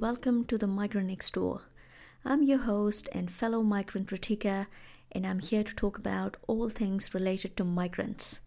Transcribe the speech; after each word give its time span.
welcome 0.00 0.46
to 0.46 0.56
the 0.56 0.66
Migrant 0.66 1.08
Next 1.08 1.34
Door. 1.34 1.60
I'm 2.24 2.42
your 2.42 2.56
host 2.56 3.06
and 3.12 3.30
fellow 3.30 3.62
migrant 3.62 4.08
Ritika, 4.08 4.66
and 5.12 5.26
I'm 5.26 5.40
here 5.40 5.62
to 5.62 5.74
talk 5.74 5.98
about 5.98 6.38
all 6.46 6.70
things 6.70 7.12
related 7.12 7.54
to 7.58 7.64
migrants. 7.64 8.40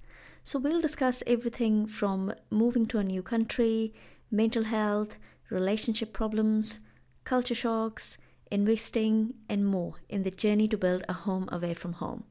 So, 0.44 0.58
we'll 0.58 0.82
discuss 0.82 1.22
everything 1.28 1.86
from 1.86 2.34
moving 2.50 2.88
to 2.88 2.98
a 2.98 3.04
new 3.04 3.22
country, 3.22 3.94
mental 4.32 4.64
health, 4.64 5.20
relationship 5.52 6.12
problems, 6.12 6.80
culture 7.24 7.54
shocks, 7.54 8.18
investing, 8.50 9.36
and 9.48 9.64
more 9.64 9.94
in 10.10 10.24
the 10.24 10.32
journey 10.32 10.68
to 10.70 10.78
build 10.78 11.04
a 11.08 11.14
home 11.14 11.48
away 11.52 11.76
from 11.76 11.94
home. 11.94 12.24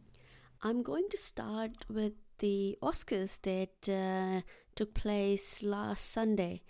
I'm 0.62 0.83
going 0.83 1.09
to 1.11 1.16
start 1.16 1.87
with 1.89 2.15
the 2.41 2.77
Oscars 2.83 3.41
that 3.43 3.89
uh, 3.89 4.41
took 4.75 4.95
place 4.95 5.62
last 5.62 6.11
Sunday. 6.11 6.62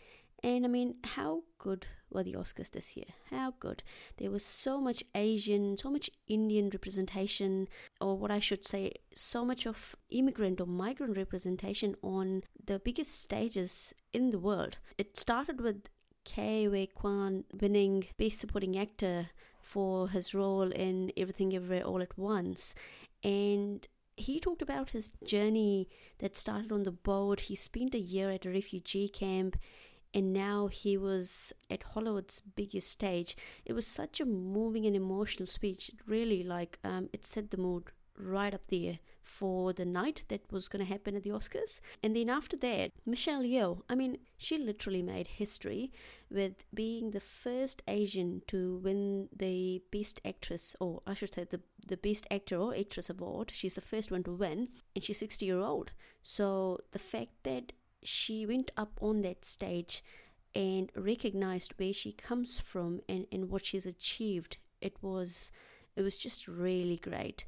And 0.43 0.67
I 0.67 0.69
mean, 0.69 0.97
how 1.03 1.45
good 1.59 1.87
were 2.15 2.23
the 2.23 2.35
Oscars 2.35 2.71
this 2.71 2.97
year? 2.97 3.07
How 3.31 3.55
good. 3.59 3.83
There 4.17 4.31
was 4.31 4.45
so 4.45 4.81
much 4.81 5.05
Asian, 5.15 5.77
so 5.77 5.91
much 5.91 6.11
Indian 6.27 6.71
representation, 6.71 7.69
or 8.01 8.17
what 8.17 8.31
I 8.31 8.39
should 8.39 8.65
say, 8.65 8.93
so 9.15 9.45
much 9.45 9.67
of 9.67 9.97
immigrant 10.11 10.61
or 10.61 10.67
migrant 10.67 11.17
representation 11.17 11.97
on 12.03 12.43
the 12.65 12.79
biggest 12.79 13.21
stages 13.21 13.93
in 14.13 14.31
the 14.31 14.39
world. 14.39 14.79
It 14.99 15.17
started 15.17 15.61
with 15.61 15.89
Ke 16.25 16.69
Huy 16.69 16.87
Quan 16.95 17.45
winning 17.61 18.05
Best 18.17 18.39
Supporting 18.39 18.79
Actor 18.79 19.31
for 19.61 20.09
his 20.09 20.35
role 20.35 20.71
in 20.71 21.13
Everything 21.17 21.55
Everywhere 21.55 21.85
All 21.85 22.03
at 22.03 22.17
Once. 22.17 22.75
And 23.25 23.87
he 24.17 24.41
talked 24.41 24.63
about 24.63 24.91
his 24.91 25.13
journey 25.25 25.89
that 26.19 26.37
started 26.37 26.71
on 26.71 26.83
the 26.83 26.93
boat. 26.93 27.41
He 27.41 27.55
spent 27.55 27.95
a 27.95 27.99
year 27.99 28.31
at 28.31 28.47
a 28.47 28.51
refugee 28.51 29.09
camp 29.09 29.57
and 30.15 30.33
now 30.33 30.67
he 30.67 30.97
was 30.97 31.53
at 31.71 31.83
Hollywood's 31.83 32.41
biggest 32.41 32.91
stage. 32.91 33.37
It 33.65 33.73
was 33.73 33.87
such 33.87 34.21
a 34.21 34.27
moving 34.27 34.87
and 34.87 34.97
emotional 34.97 35.47
speech. 35.47 35.89
It 35.89 36.01
really, 36.07 36.43
like, 36.43 36.79
um, 36.85 37.09
it 37.13 37.25
set 37.25 37.51
the 37.51 37.57
mood 37.57 37.85
right 38.19 38.55
up 38.55 38.67
there 38.67 38.99
for 39.23 39.73
the 39.73 39.85
night 39.85 40.25
that 40.29 40.41
was 40.51 40.69
going 40.69 40.85
to 40.85 40.93
happen 40.93 41.17
at 41.17 41.23
the 41.23 41.31
Oscars. 41.31 41.81
And 42.03 42.15
then 42.15 42.29
after 42.29 42.57
that, 42.59 42.93
Michelle 43.07 43.43
Yeoh, 43.43 43.83
I 43.89 43.95
mean, 43.95 44.19
she 44.37 44.59
literally 44.59 45.03
made 45.03 45.27
history 45.29 45.93
with 46.31 46.65
being 46.75 47.11
the 47.11 47.21
first 47.21 47.83
Asian 47.87 48.43
to 48.49 48.81
win 48.83 49.29
the 49.35 49.83
Best 49.91 50.21
Actress, 50.25 50.77
or 50.81 51.03
I 51.07 51.15
should 51.15 51.35
say 51.35 51.45
the, 51.45 51.61
the 51.87 51.97
Best 51.97 52.27
Actor 52.31 52.57
or 52.57 52.75
Actress 52.75 53.11
award. 53.11 53.51
She's 53.51 53.75
the 53.75 53.81
first 53.81 54.11
one 54.11 54.25
to 54.25 54.33
win, 54.33 54.69
and 54.95 55.05
she's 55.05 55.19
60 55.19 55.47
year 55.47 55.61
old. 55.61 55.93
So 56.23 56.79
the 56.91 56.99
fact 56.99 57.33
that 57.45 57.73
she 58.03 58.47
went 58.47 58.71
up 58.77 58.99
on 59.01 59.23
that 59.23 59.45
stage 59.45 60.03
and 60.55 60.91
recognized 60.97 61.75
where 61.77 61.93
she 61.93 62.13
comes 62.13 62.59
from 62.59 63.01
and, 63.09 63.27
and 63.33 63.51
what 63.51 63.67
she's 63.67 63.87
achieved. 63.87 64.59
It 64.81 64.97
was 65.01 65.53
it 65.97 66.03
was 66.03 66.17
just 66.17 66.49
really 66.49 66.97
great. 66.97 67.45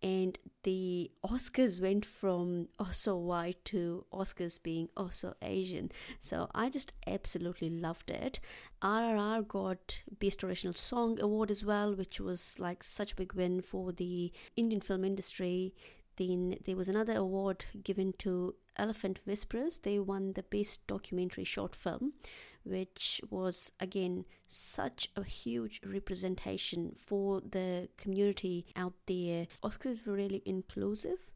And 0.00 0.38
the 0.62 1.10
oscars 1.26 1.80
went 1.80 2.04
from 2.04 2.68
oh 2.78 2.90
so 2.92 3.16
white 3.16 3.64
to 3.66 4.04
oscars 4.12 4.62
being 4.62 4.88
oh 4.96 5.08
so 5.10 5.34
asian. 5.42 5.90
So 6.20 6.48
i 6.54 6.68
just 6.68 6.92
absolutely 7.06 7.70
loved 7.70 8.10
it. 8.10 8.40
Rrr 8.82 9.46
got 9.46 10.00
best 10.20 10.42
original 10.44 10.74
song 10.74 11.20
award 11.20 11.50
as 11.50 11.64
well 11.64 11.94
which 11.94 12.20
was 12.20 12.58
like 12.58 12.82
such 12.82 13.12
a 13.12 13.16
big 13.16 13.34
win 13.34 13.60
for 13.60 13.92
the 13.92 14.32
indian 14.56 14.80
film 14.80 15.04
industry. 15.04 15.74
Then 16.16 16.56
there 16.64 16.76
was 16.76 16.88
another 16.88 17.16
award 17.16 17.64
given 17.84 18.12
to 18.18 18.54
Elephant 18.78 19.20
Whisperers. 19.24 19.78
They 19.78 19.98
won 19.98 20.32
the 20.32 20.42
Best 20.42 20.86
Documentary 20.86 21.44
Short 21.44 21.74
Film, 21.74 22.12
which 22.64 23.20
was 23.30 23.72
again 23.80 24.24
such 24.46 25.08
a 25.16 25.24
huge 25.24 25.80
representation 25.84 26.92
for 26.94 27.40
the 27.40 27.88
community 27.96 28.66
out 28.76 28.94
there. 29.06 29.46
Oscars 29.62 30.06
were 30.06 30.14
really 30.14 30.42
inclusive, 30.44 31.30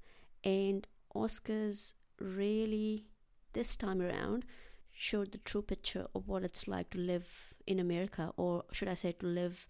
and 0.45 0.87
Oscars 1.15 1.95
really, 2.19 3.05
this 3.53 3.77
time 3.77 4.01
around, 4.01 4.45
showed 4.93 5.33
the 5.33 5.39
true 5.39 5.63
picture 5.63 6.07
of 6.15 6.29
what 6.29 6.43
it's 6.43 6.69
like 6.69 6.91
to 6.91 6.99
live 6.99 7.55
in 7.67 7.81
America, 7.81 8.33
or 8.37 8.65
should 8.73 8.89
I 8.89 8.95
say, 8.95 9.13
to 9.13 9.27
live 9.27 9.67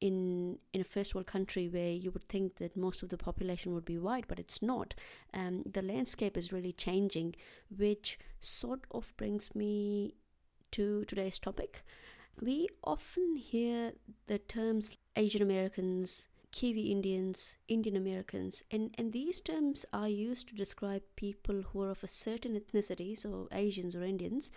in 0.00 0.58
in 0.72 0.80
a 0.80 0.84
first 0.84 1.14
world 1.14 1.26
country 1.26 1.68
where 1.68 1.92
you 1.92 2.10
would 2.10 2.28
think 2.28 2.56
that 2.56 2.76
most 2.76 3.02
of 3.02 3.08
the 3.08 3.16
population 3.16 3.74
would 3.74 3.84
be 3.84 3.98
white, 3.98 4.26
but 4.28 4.38
it's 4.38 4.62
not. 4.62 4.94
Um, 5.32 5.62
the 5.70 5.82
landscape 5.82 6.36
is 6.36 6.52
really 6.52 6.72
changing, 6.72 7.34
which 7.76 8.18
sort 8.40 8.84
of 8.90 9.12
brings 9.16 9.54
me 9.54 10.14
to 10.72 11.04
today's 11.04 11.38
topic. 11.38 11.84
We 12.40 12.68
often 12.82 13.36
hear 13.36 13.92
the 14.26 14.38
terms 14.38 14.96
Asian 15.14 15.42
Americans, 15.42 16.28
Kiwi 16.50 16.90
Indians, 16.90 17.56
Indian 17.68 17.96
Americans, 17.96 18.62
and, 18.70 18.92
and 18.98 19.12
these 19.12 19.40
terms 19.40 19.86
are 19.92 20.08
used 20.08 20.48
to 20.48 20.54
describe 20.54 21.02
people 21.16 21.62
who 21.62 21.82
are 21.82 21.90
of 21.90 22.02
a 22.02 22.08
certain 22.08 22.58
ethnicity, 22.58 23.16
so 23.16 23.48
Asians 23.52 23.94
or 23.94 24.02
Indians, 24.02 24.50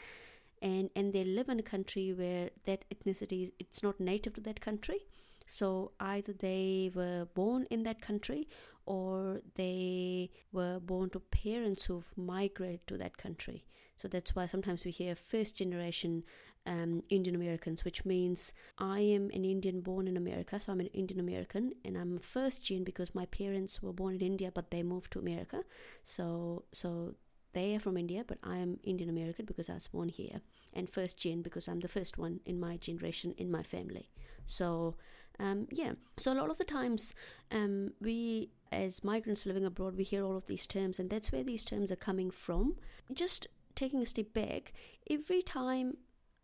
and, 0.61 0.89
and 0.95 1.13
they 1.13 1.23
live 1.23 1.49
in 1.49 1.59
a 1.59 1.63
country 1.63 2.13
where 2.13 2.49
that 2.65 2.85
ethnicity 2.89 3.51
it's 3.59 3.83
not 3.83 3.99
native 3.99 4.33
to 4.33 4.41
that 4.41 4.59
country 4.61 4.99
so 5.47 5.91
either 5.99 6.33
they 6.33 6.91
were 6.93 7.27
born 7.33 7.67
in 7.69 7.83
that 7.83 8.01
country 8.01 8.47
or 8.85 9.41
they 9.55 10.29
were 10.51 10.79
born 10.79 11.09
to 11.11 11.19
parents 11.19 11.85
who've 11.85 12.13
migrated 12.17 12.85
to 12.87 12.97
that 12.97 13.17
country. 13.17 13.65
So 13.97 14.07
that's 14.07 14.35
why 14.35 14.45
sometimes 14.45 14.85
we 14.85 14.91
hear 14.91 15.15
first 15.15 15.57
generation 15.57 16.23
um, 16.67 17.01
Indian 17.09 17.35
Americans, 17.35 17.85
which 17.85 18.05
means 18.05 18.53
I 18.77 18.99
am 18.99 19.29
an 19.33 19.45
Indian 19.45 19.81
born 19.81 20.07
in 20.07 20.17
America, 20.17 20.59
so 20.59 20.71
I'm 20.71 20.81
an 20.81 20.87
Indian 20.87 21.19
American, 21.19 21.71
and 21.85 21.97
I'm 21.97 22.19
first 22.19 22.65
gen 22.65 22.83
because 22.83 23.15
my 23.15 23.25
parents 23.27 23.81
were 23.81 23.93
born 23.93 24.15
in 24.15 24.21
India, 24.21 24.51
but 24.53 24.69
they 24.69 24.83
moved 24.83 25.11
to 25.13 25.19
America. 25.19 25.63
So 26.03 26.65
so 26.73 27.15
they 27.53 27.75
are 27.75 27.79
from 27.79 27.97
India, 27.97 28.23
but 28.27 28.37
I 28.43 28.57
am 28.57 28.79
Indian 28.83 29.09
American 29.09 29.45
because 29.45 29.69
I 29.69 29.75
was 29.75 29.87
born 29.87 30.09
here, 30.09 30.41
and 30.73 30.89
first 30.89 31.17
gen 31.17 31.41
because 31.41 31.67
I'm 31.67 31.79
the 31.79 31.87
first 31.87 32.17
one 32.17 32.41
in 32.45 32.59
my 32.59 32.77
generation 32.77 33.33
in 33.37 33.49
my 33.49 33.63
family. 33.63 34.11
So 34.45 34.95
um, 35.39 35.67
yeah, 35.71 35.93
so 36.17 36.33
a 36.33 36.35
lot 36.35 36.49
of 36.49 36.57
the 36.57 36.63
times 36.63 37.13
um, 37.51 37.91
we, 38.01 38.49
as 38.71 39.03
migrants 39.03 39.45
living 39.45 39.65
abroad, 39.65 39.95
we 39.95 40.03
hear 40.03 40.23
all 40.23 40.35
of 40.35 40.47
these 40.47 40.65
terms, 40.65 40.99
and 40.99 41.09
that's 41.09 41.31
where 41.31 41.43
these 41.43 41.65
terms 41.65 41.91
are 41.91 41.97
coming 41.97 42.31
from. 42.31 42.75
Just 43.13 43.47
taking 43.75 44.01
a 44.01 44.05
step 44.05 44.33
back, 44.33 44.73
every 45.09 45.41
time 45.41 45.97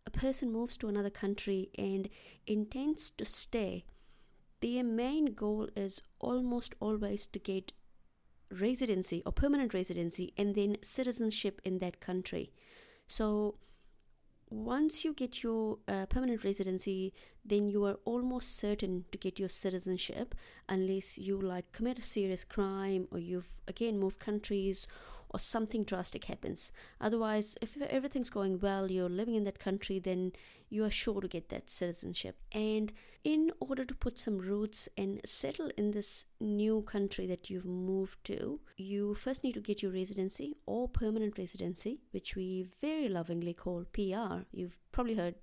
a 0.06 0.12
person 0.12 0.52
moves 0.52 0.78
to 0.78 0.88
another 0.88 1.10
country 1.10 1.70
and 1.78 2.10
intends 2.46 3.10
to 3.12 3.26
stay, 3.26 3.86
their 4.62 4.84
main 4.84 5.34
goal 5.34 5.68
is 5.76 6.02
almost 6.20 6.76
always 6.80 7.26
to 7.28 7.40
get 7.40 7.74
residency 8.52 9.24
or 9.26 9.32
permanent 9.32 9.74
residency 9.74 10.34
and 10.38 10.56
then 10.56 10.78
citizenship 10.84 11.60
in 11.66 11.80
that 11.80 12.00
country. 12.00 12.52
So 13.08 13.56
once 14.54 15.04
you 15.04 15.14
get 15.14 15.42
your 15.42 15.80
uh, 15.88 16.06
permanent 16.06 16.44
residency, 16.44 17.12
then 17.44 17.68
you 17.68 17.84
are 17.86 17.98
almost 18.06 18.58
certain 18.58 19.04
to 19.12 19.18
get 19.18 19.40
your 19.40 19.50
citizenship 19.50 20.36
unless 20.70 21.18
you 21.18 21.42
like 21.42 21.72
commit 21.72 21.98
a 21.98 22.02
serious 22.02 22.44
crime 22.44 23.08
or 23.12 23.18
you've 23.18 23.62
again 23.68 24.00
moved 24.00 24.20
countries 24.20 24.88
or 25.30 25.40
something 25.40 25.84
drastic 25.84 26.26
happens. 26.26 26.72
Otherwise, 27.02 27.58
if 27.62 27.76
everything's 27.82 28.30
going 28.30 28.60
well, 28.60 28.92
you're 28.92 29.10
living 29.10 29.34
in 29.34 29.44
that 29.44 29.58
country, 29.58 29.98
then 29.98 30.32
you 30.70 30.86
are 30.86 30.92
sure 30.92 31.20
to 31.20 31.28
get 31.28 31.50
that 31.50 31.70
citizenship. 31.70 32.38
And 32.52 32.94
in 33.24 33.52
order 33.62 33.86
to 33.86 33.96
put 33.96 34.18
some 34.18 34.38
roots 34.38 34.90
and 34.98 35.22
settle 35.24 35.72
in 35.78 35.92
this 35.92 36.26
new 36.42 36.82
country 36.82 37.26
that 37.28 37.50
you've 37.50 37.66
moved 37.66 38.22
to, 38.26 38.60
you 38.76 39.16
first 39.16 39.44
need 39.44 39.54
to 39.54 39.62
get 39.62 39.82
your 39.82 39.92
residency 39.92 40.58
or 40.66 40.90
permanent 40.90 41.38
residency, 41.38 42.02
which 42.12 42.36
we 42.36 42.68
very 42.82 43.08
lovingly 43.08 43.54
call 43.54 43.86
PR. 43.94 44.44
You've 44.52 44.80
probably 44.92 45.16
heard 45.16 45.36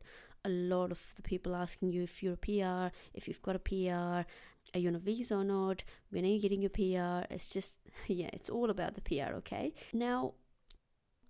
a 0.44 0.50
lot 0.50 0.90
of 0.90 1.00
the 1.16 1.22
people 1.22 1.54
asking 1.54 1.92
you 1.92 2.02
if 2.02 2.22
you're 2.22 2.34
a 2.34 2.36
PR, 2.36 2.94
if 3.14 3.26
you've 3.26 3.42
got 3.42 3.56
a 3.56 3.58
PR, 3.58 4.26
are 4.74 4.78
you 4.78 4.88
on 4.88 4.94
a 4.94 4.98
visa 4.98 5.36
or 5.36 5.44
not? 5.44 5.82
When 6.10 6.24
are 6.24 6.28
you 6.28 6.40
getting 6.40 6.60
your 6.60 6.70
PR? 6.70 7.26
It's 7.32 7.48
just, 7.48 7.78
yeah, 8.06 8.30
it's 8.32 8.50
all 8.50 8.68
about 8.70 8.94
the 8.94 9.00
PR, 9.00 9.34
okay? 9.36 9.72
Now, 9.94 10.34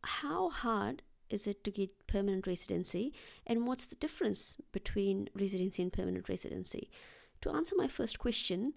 how 0.03 0.51
hard 0.51 1.03
is 1.31 1.47
it 1.47 1.65
to 1.65 1.71
get 1.71 2.06
permanent 2.06 2.47
residency? 2.47 3.12
And 3.47 3.67
what's 3.67 3.87
the 3.87 3.97
difference 3.97 4.56
between 4.73 5.29
residency 5.35 5.82
and 5.82 5.93
permanent 5.93 6.29
residency? 6.29 6.91
To 7.43 7.50
answer 7.50 7.75
my 7.77 7.88
first 7.88 8.19
question, 8.19 8.75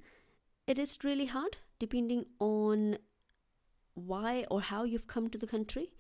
it 0.67 0.79
is 0.79 0.97
really 1.03 1.25
hard 1.25 1.57
depending 1.79 2.25
on 2.39 2.97
why 3.95 4.45
or 4.49 4.61
how 4.61 4.83
you've 4.83 5.07
come 5.07 5.29
to 5.29 5.37
the 5.37 5.47
country. 5.47 5.91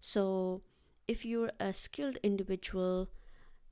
So, 0.00 0.62
if 1.06 1.24
you're 1.24 1.52
a 1.58 1.72
skilled 1.72 2.18
individual, 2.22 3.08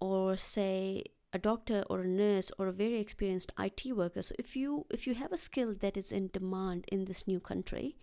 or 0.00 0.36
say 0.36 1.04
a 1.32 1.38
doctor 1.38 1.84
or 1.90 2.00
a 2.00 2.06
nurse 2.06 2.50
or 2.58 2.68
a 2.68 2.72
very 2.72 2.98
experienced 2.98 3.52
IT 3.58 3.96
worker. 3.96 4.22
So 4.22 4.34
if 4.38 4.56
you 4.56 4.86
if 4.90 5.06
you 5.06 5.14
have 5.14 5.32
a 5.32 5.36
skill 5.36 5.74
that 5.80 5.96
is 5.96 6.12
in 6.12 6.28
demand 6.32 6.84
in 6.92 7.04
this 7.04 7.26
new 7.26 7.40
country, 7.40 7.96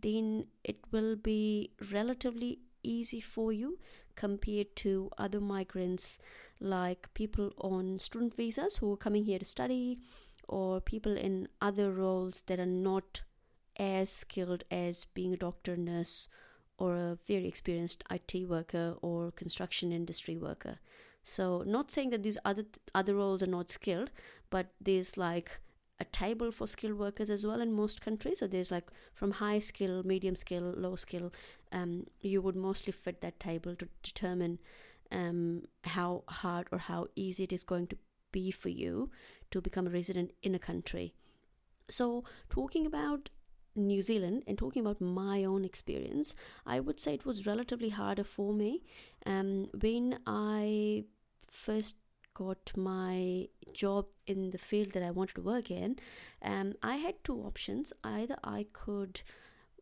then 0.00 0.46
it 0.64 0.78
will 0.90 1.16
be 1.16 1.72
relatively 1.92 2.60
easy 2.82 3.20
for 3.20 3.52
you 3.52 3.78
compared 4.14 4.74
to 4.76 5.10
other 5.18 5.40
migrants 5.40 6.18
like 6.60 7.12
people 7.14 7.52
on 7.58 7.98
student 7.98 8.34
visas 8.34 8.76
who 8.78 8.92
are 8.92 8.96
coming 8.96 9.24
here 9.24 9.38
to 9.38 9.44
study 9.44 9.98
or 10.48 10.80
people 10.80 11.16
in 11.16 11.48
other 11.60 11.92
roles 11.92 12.42
that 12.42 12.58
are 12.58 12.66
not 12.66 13.22
as 13.76 14.10
skilled 14.10 14.64
as 14.70 15.04
being 15.14 15.34
a 15.34 15.36
doctor, 15.36 15.76
nurse, 15.76 16.28
or 16.78 16.94
a 16.94 17.18
very 17.26 17.46
experienced 17.46 18.02
IT 18.10 18.48
worker 18.48 18.96
or 19.02 19.30
construction 19.32 19.92
industry 19.92 20.36
worker. 20.36 20.78
So, 21.22 21.62
not 21.66 21.90
saying 21.90 22.10
that 22.10 22.22
these 22.22 22.38
other 22.44 22.64
other 22.94 23.14
roles 23.14 23.42
are 23.42 23.50
not 23.50 23.70
skilled, 23.70 24.10
but 24.50 24.68
there's 24.80 25.16
like 25.16 25.60
a 26.00 26.04
table 26.04 26.52
for 26.52 26.66
skilled 26.66 26.98
workers 26.98 27.30
as 27.30 27.44
well 27.44 27.60
in 27.60 27.72
most 27.72 28.00
countries. 28.00 28.38
So 28.38 28.46
there's 28.46 28.70
like 28.70 28.88
from 29.14 29.32
high 29.32 29.58
skill, 29.58 30.02
medium 30.04 30.36
skill, 30.36 30.74
low 30.76 30.96
skill. 30.96 31.32
Um, 31.72 32.06
you 32.20 32.40
would 32.40 32.56
mostly 32.56 32.92
fit 32.92 33.20
that 33.20 33.40
table 33.40 33.74
to 33.74 33.88
determine 34.02 34.58
um, 35.10 35.62
how 35.84 36.24
hard 36.28 36.68
or 36.70 36.78
how 36.78 37.08
easy 37.16 37.44
it 37.44 37.52
is 37.52 37.64
going 37.64 37.88
to 37.88 37.96
be 38.30 38.50
for 38.50 38.68
you 38.68 39.10
to 39.50 39.60
become 39.60 39.86
a 39.86 39.90
resident 39.90 40.32
in 40.42 40.54
a 40.54 40.58
country. 40.58 41.14
So 41.88 42.24
talking 42.50 42.86
about 42.86 43.30
New 43.74 44.02
Zealand 44.02 44.44
and 44.46 44.58
talking 44.58 44.82
about 44.82 45.00
my 45.00 45.44
own 45.44 45.64
experience, 45.64 46.34
I 46.66 46.80
would 46.80 47.00
say 47.00 47.14
it 47.14 47.24
was 47.24 47.46
relatively 47.46 47.88
harder 47.88 48.24
for 48.24 48.52
me. 48.52 48.82
Um, 49.24 49.68
when 49.80 50.18
I 50.26 51.04
first 51.50 51.96
got 52.38 52.72
my 52.76 53.48
job 53.72 54.06
in 54.26 54.50
the 54.50 54.58
field 54.58 54.92
that 54.92 55.02
I 55.02 55.10
wanted 55.10 55.36
to 55.36 55.42
work 55.42 55.70
in, 55.70 55.96
um, 56.42 56.74
I 56.82 56.96
had 56.96 57.22
two 57.24 57.38
options. 57.50 57.92
Either 58.04 58.36
I 58.44 58.66
could 58.72 59.20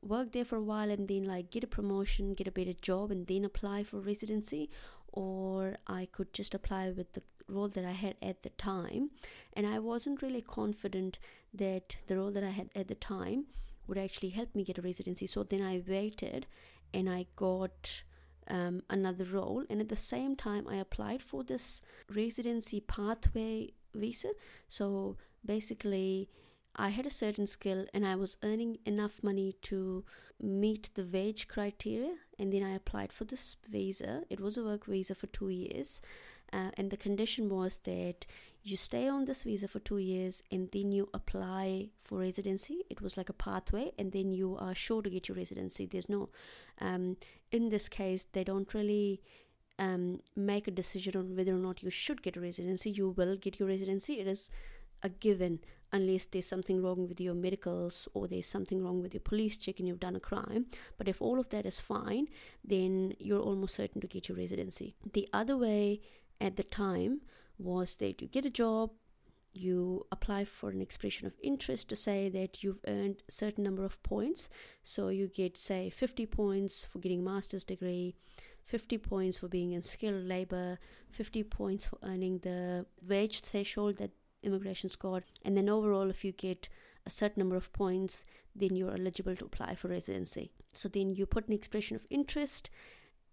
work 0.03 0.33
there 0.33 0.45
for 0.45 0.57
a 0.57 0.63
while 0.63 0.91
and 0.91 1.09
then 1.09 1.25
like 1.25 1.51
get 1.51 1.65
a 1.65 1.77
promotion, 1.79 2.35
get 2.35 2.49
a 2.49 2.59
better 2.61 2.73
job, 2.91 3.11
and 3.11 3.27
then 3.27 3.45
apply 3.45 3.85
for 3.85 3.99
residency, 4.01 4.71
or 5.09 5.77
I 5.87 6.09
could 6.13 6.33
just 6.33 6.55
apply 6.55 6.91
with 6.91 7.13
the 7.13 7.23
role 7.49 7.69
that 7.69 7.85
I 7.85 7.93
had 7.93 8.17
at 8.23 8.43
the 8.43 8.51
time. 8.51 9.11
And 9.53 9.67
I 9.67 9.79
wasn't 9.79 10.23
really 10.23 10.43
confident 10.43 11.19
that 11.55 11.97
the 12.07 12.17
role 12.17 12.31
that 12.33 12.45
I 12.45 12.51
had 12.51 12.71
at 12.75 12.89
the 12.89 12.95
time 12.95 13.47
would 13.87 13.99
actually 13.99 14.31
help 14.31 14.55
me 14.55 14.65
get 14.65 14.79
a 14.79 14.83
residency. 14.83 15.27
So 15.27 15.43
then 15.43 15.63
I 15.63 15.83
waited 15.87 16.47
and 16.93 17.09
I 17.09 17.27
got 17.37 18.03
um, 18.49 18.83
another 18.91 19.25
role. 19.25 19.65
And 19.71 19.81
at 19.81 19.89
the 19.89 19.97
same 19.97 20.37
time, 20.37 20.67
I 20.69 20.77
applied 20.77 21.23
for 21.23 21.45
this 21.45 21.83
residency 22.15 22.81
pathway 22.81 23.73
visa. 23.95 24.31
So 24.69 25.17
basically, 25.45 26.29
I 26.77 26.91
had 26.91 27.07
a 27.07 27.11
certain 27.11 27.47
skill 27.47 27.87
and 27.95 28.07
I 28.07 28.17
was 28.17 28.37
earning 28.43 28.79
enough 28.85 29.23
money 29.23 29.57
to 29.63 30.05
meet 30.41 30.91
the 30.95 31.05
wage 31.05 31.49
criteria. 31.49 32.15
And 32.39 32.53
then 32.53 32.63
I 32.63 32.75
applied 32.75 33.13
for 33.13 33.25
this 33.25 33.57
visa. 33.69 34.23
It 34.29 34.41
was 34.41 34.59
a 34.59 34.65
work 34.65 34.85
visa 34.85 35.15
for 35.15 35.27
two 35.29 35.49
years. 35.49 36.03
Uh, 36.53 36.71
and 36.77 36.91
the 36.91 36.97
condition 36.97 37.49
was 37.49 37.79
that 37.85 38.27
you 38.63 38.77
stay 38.77 39.09
on 39.09 39.25
this 39.25 39.45
visa 39.45 39.69
for 39.69 39.79
two 39.79 39.99
years 39.99 40.43
and 40.51 40.69
then 40.73 40.91
you 40.91 41.09
apply 41.15 41.89
for 42.01 42.19
residency. 42.19 42.83
It 42.91 43.01
was 43.01 43.17
like 43.17 43.29
a 43.29 43.33
pathway, 43.33 43.93
and 43.99 44.11
then 44.11 44.33
you 44.33 44.57
are 44.59 44.75
sure 44.75 45.03
to 45.03 45.11
get 45.11 45.29
your 45.29 45.37
residency. 45.37 45.87
There's 45.87 46.09
no, 46.09 46.31
um, 46.81 47.17
in 47.53 47.69
this 47.69 47.89
case, 47.89 48.27
they 48.33 48.45
don't 48.45 48.73
really 48.75 49.23
um, 49.79 50.19
make 50.35 50.67
a 50.67 50.73
decision 50.73 51.17
on 51.17 51.37
whether 51.37 51.53
or 51.53 51.59
not 51.59 51.83
you 51.83 51.91
should 51.91 52.23
get 52.23 52.37
a 52.37 52.41
residency. 52.41 52.91
You 52.91 53.11
will 53.11 53.37
get 53.37 53.61
your 53.61 53.69
residency. 53.69 54.21
It 54.21 54.27
is 54.27 54.51
a 55.03 55.09
given 55.09 55.61
unless 55.93 56.25
there's 56.27 56.47
something 56.47 56.83
wrong 56.83 57.07
with 57.07 57.21
your 57.21 57.35
medicals 57.35 58.09
or 58.15 58.27
there's 58.27 58.47
something 58.47 58.83
wrong 58.83 59.01
with 59.01 59.15
your 59.15 59.21
police 59.21 59.57
check 59.57 59.79
and 59.79 59.87
you've 59.87 60.01
done 60.01 60.17
a 60.17 60.21
crime. 60.21 60.67
But 60.99 61.09
if 61.09 61.23
all 61.23 61.39
of 61.39 61.49
that 61.51 61.67
is 61.67 61.79
fine, 61.79 62.27
then 62.65 63.15
you're 63.19 63.41
almost 63.41 63.77
certain 63.77 64.01
to 64.01 64.07
get 64.07 64.29
your 64.29 64.37
residency. 64.37 64.97
The 65.13 65.29
other 65.33 65.57
way 65.57 66.01
at 66.41 66.57
the 66.57 66.65
time 66.65 67.21
was 67.59 67.97
that 67.97 68.21
you 68.21 68.29
get 68.29 68.45
a 68.45 68.51
job, 68.51 68.91
you 69.53 70.07
apply 70.13 70.45
for 70.45 70.71
an 70.71 70.83
expression 70.83 71.27
of 71.27 71.35
interest 71.43 71.89
to 71.89 71.97
say 71.97 72.29
that 72.29 72.63
you've 72.63 72.81
earned 72.87 73.23
a 73.29 73.33
certain 73.33 73.65
number 73.65 73.85
of 73.85 74.03
points. 74.03 74.51
So 74.83 75.09
you 75.09 75.29
get, 75.29 75.57
say, 75.57 75.91
50 75.91 76.27
points 76.27 76.85
for 76.85 76.99
getting 76.99 77.21
a 77.21 77.23
master's 77.23 77.65
degree, 77.65 78.15
50 78.65 78.99
points 78.99 79.39
for 79.39 79.49
being 79.49 79.73
in 79.73 79.83
skilled 79.83 80.25
labor, 80.25 80.79
50 81.11 81.43
points 81.45 81.87
for 81.87 81.99
earning 82.03 82.39
the 82.39 82.85
wage 83.07 83.41
threshold 83.41 83.97
that 83.97 84.11
immigration 84.43 84.91
scored. 84.91 85.25
And 85.45 85.57
then 85.57 85.69
overall, 85.69 86.11
if 86.11 86.25
you 86.25 86.33
get 86.33 86.69
a 87.07 87.11
certain 87.11 87.41
number 87.41 87.57
of 87.57 87.73
points, 87.73 88.25
then 88.55 88.75
you're 88.77 88.95
eligible 88.95 89.37
to 89.37 89.45
apply 89.45 89.77
for 89.77 89.89
residency. 89.89 90.51
So 90.75 90.89
then 90.89 91.15
you 91.15 91.25
put 91.25 91.47
an 91.47 91.55
expression 91.55 91.97
of 91.97 92.07
interest 92.11 92.71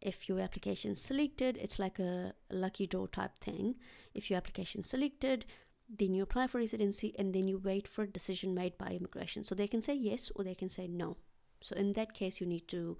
if 0.03 0.29
your 0.29 0.39
application 0.39 0.91
is 0.91 1.01
selected 1.01 1.57
it's 1.57 1.79
like 1.79 1.99
a 1.99 2.33
lucky 2.51 2.85
draw 2.85 3.07
type 3.07 3.37
thing. 3.39 3.75
If 4.13 4.29
your 4.29 4.37
application 4.37 4.81
is 4.81 4.87
selected 4.87 5.45
then 5.89 6.13
you 6.13 6.23
apply 6.23 6.47
for 6.47 6.59
residency 6.59 7.13
and 7.19 7.33
then 7.33 7.47
you 7.47 7.57
wait 7.57 7.87
for 7.87 8.03
a 8.03 8.07
decision 8.07 8.53
made 8.53 8.77
by 8.77 8.87
immigration. 8.87 9.43
So 9.43 9.55
they 9.55 9.67
can 9.67 9.81
say 9.81 9.93
yes 9.93 10.31
or 10.35 10.43
they 10.43 10.55
can 10.55 10.69
say 10.69 10.87
no. 10.87 11.17
So 11.61 11.75
in 11.75 11.93
that 11.93 12.13
case 12.13 12.41
you 12.41 12.47
need 12.47 12.67
to 12.69 12.97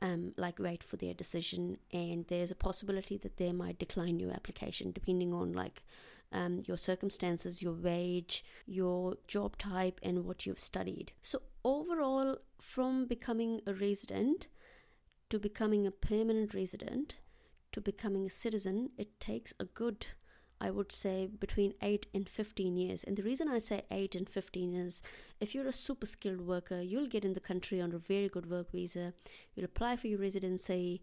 um, 0.00 0.32
like 0.36 0.58
wait 0.58 0.82
for 0.82 0.96
their 0.96 1.14
decision 1.14 1.78
and 1.92 2.26
there's 2.28 2.50
a 2.50 2.56
possibility 2.56 3.16
that 3.18 3.36
they 3.36 3.52
might 3.52 3.78
decline 3.78 4.18
your 4.18 4.32
application 4.32 4.92
depending 4.92 5.32
on 5.32 5.52
like 5.52 5.82
um, 6.32 6.60
your 6.66 6.76
circumstances 6.76 7.62
your 7.62 7.72
wage 7.72 8.44
your 8.66 9.16
job 9.26 9.56
type 9.56 10.00
and 10.02 10.24
what 10.24 10.44
you've 10.44 10.58
studied. 10.58 11.12
So 11.22 11.42
overall 11.64 12.38
from 12.60 13.06
becoming 13.06 13.60
a 13.66 13.74
resident 13.74 14.48
to 15.30 15.38
becoming 15.38 15.86
a 15.86 15.90
permanent 15.90 16.54
resident, 16.54 17.16
to 17.72 17.80
becoming 17.80 18.26
a 18.26 18.30
citizen, 18.30 18.90
it 18.96 19.18
takes 19.20 19.52
a 19.58 19.64
good, 19.64 20.06
I 20.60 20.70
would 20.70 20.92
say, 20.92 21.26
between 21.26 21.74
8 21.82 22.06
and 22.14 22.28
15 22.28 22.76
years. 22.76 23.04
And 23.04 23.16
the 23.16 23.22
reason 23.22 23.48
I 23.48 23.58
say 23.58 23.82
8 23.90 24.14
and 24.14 24.28
15 24.28 24.74
is 24.74 25.02
if 25.40 25.54
you're 25.54 25.66
a 25.66 25.72
super 25.72 26.06
skilled 26.06 26.40
worker, 26.40 26.80
you'll 26.80 27.08
get 27.08 27.24
in 27.24 27.34
the 27.34 27.40
country 27.40 27.80
on 27.80 27.92
a 27.92 27.98
very 27.98 28.28
good 28.28 28.48
work 28.50 28.70
visa, 28.70 29.12
you'll 29.54 29.66
apply 29.66 29.96
for 29.96 30.06
your 30.06 30.20
residency, 30.20 31.02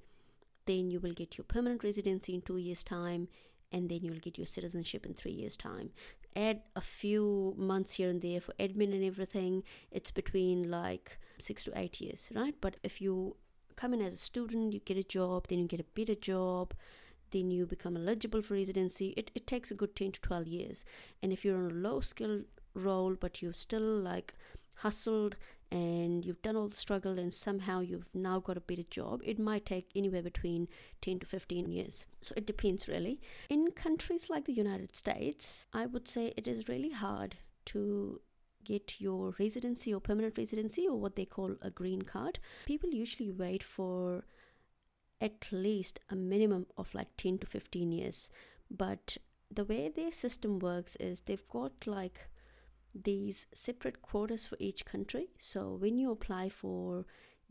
then 0.65 0.89
you 0.89 0.99
will 0.99 1.13
get 1.13 1.37
your 1.37 1.45
permanent 1.45 1.83
residency 1.83 2.33
in 2.33 2.41
two 2.41 2.57
years' 2.57 2.83
time, 2.83 3.27
and 3.71 3.89
then 3.89 3.99
you'll 4.03 4.19
get 4.19 4.37
your 4.37 4.47
citizenship 4.47 5.05
in 5.05 5.13
three 5.13 5.31
years' 5.31 5.57
time. 5.57 5.89
Add 6.35 6.61
a 6.75 6.81
few 6.81 7.53
months 7.57 7.93
here 7.93 8.09
and 8.09 8.21
there 8.21 8.39
for 8.39 8.53
admin 8.53 8.93
and 8.93 9.03
everything, 9.03 9.63
it's 9.91 10.11
between 10.11 10.71
like 10.71 11.19
six 11.37 11.65
to 11.65 11.77
eight 11.77 11.99
years, 11.99 12.29
right? 12.33 12.55
But 12.61 12.77
if 12.83 13.01
you 13.01 13.35
come 13.75 13.93
in 13.93 14.01
as 14.01 14.13
a 14.13 14.17
student, 14.17 14.73
you 14.73 14.79
get 14.79 14.97
a 14.97 15.03
job, 15.03 15.47
then 15.47 15.59
you 15.59 15.67
get 15.67 15.79
a 15.79 15.95
better 15.95 16.15
job, 16.15 16.73
then 17.31 17.51
you 17.51 17.65
become 17.65 17.97
eligible 17.97 18.41
for 18.41 18.53
residency. 18.53 19.13
It, 19.17 19.31
it 19.35 19.47
takes 19.47 19.71
a 19.71 19.75
good 19.75 19.95
10 19.95 20.13
to 20.13 20.21
12 20.21 20.47
years. 20.47 20.85
And 21.21 21.33
if 21.33 21.43
you're 21.43 21.57
on 21.57 21.71
a 21.71 21.73
low 21.73 21.99
skill 21.99 22.41
role, 22.75 23.15
but 23.19 23.41
you've 23.41 23.57
still 23.57 23.81
like 23.81 24.33
hustled 24.75 25.35
and 25.71 26.23
you've 26.23 26.41
done 26.41 26.55
all 26.55 26.67
the 26.67 26.77
struggle 26.77 27.17
and 27.17 27.33
somehow 27.33 27.79
you've 27.79 28.13
now 28.13 28.39
got 28.39 28.57
a 28.57 28.61
better 28.61 28.83
job, 28.89 29.21
it 29.25 29.39
might 29.39 29.65
take 29.65 29.89
anywhere 29.95 30.21
between 30.21 30.67
10 31.01 31.19
to 31.19 31.25
15 31.25 31.67
years. 31.67 32.07
So 32.21 32.33
it 32.37 32.45
depends 32.45 32.87
really. 32.87 33.19
In 33.49 33.71
countries 33.71 34.29
like 34.29 34.45
the 34.45 34.53
United 34.53 34.95
States, 34.95 35.65
I 35.73 35.87
would 35.87 36.07
say 36.07 36.33
it 36.37 36.47
is 36.47 36.69
really 36.69 36.91
hard 36.91 37.35
to 37.65 38.21
get 38.63 38.99
your 38.99 39.35
residency 39.39 39.93
or 39.93 39.99
permanent 39.99 40.37
residency 40.37 40.87
or 40.87 40.99
what 40.99 41.15
they 41.15 41.25
call 41.25 41.55
a 41.61 41.69
green 41.69 42.01
card, 42.01 42.39
people 42.65 42.89
usually 42.89 43.31
wait 43.31 43.63
for 43.63 44.23
at 45.21 45.47
least 45.51 45.99
a 46.09 46.15
minimum 46.15 46.65
of 46.77 46.93
like 46.93 47.15
10 47.17 47.39
to 47.39 47.47
15 47.47 47.91
years. 47.91 48.29
But 48.69 49.17
the 49.49 49.65
way 49.65 49.89
their 49.89 50.11
system 50.11 50.59
works 50.59 50.95
is 50.97 51.21
they've 51.21 51.47
got 51.47 51.71
like 51.85 52.27
these 52.93 53.47
separate 53.53 54.01
quotas 54.01 54.45
for 54.45 54.57
each 54.59 54.85
country. 54.85 55.29
So 55.39 55.77
when 55.79 55.97
you 55.97 56.11
apply 56.11 56.49
for 56.49 57.05